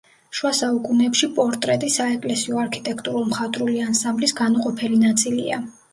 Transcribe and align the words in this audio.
შუა 0.37 0.51
საუკუნეებში 0.59 1.29
პორტრეტი 1.39 1.91
საეკლესიო 1.97 2.61
არქიტექტურულ-მხატვრული 2.63 3.85
ანსამბლის 3.89 4.35
განუყოფელი 4.41 4.99
ნაწილია. 5.07 5.65